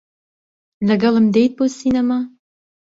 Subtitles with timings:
[0.87, 2.19] لەگەڵم دێیت بۆ سینەما؟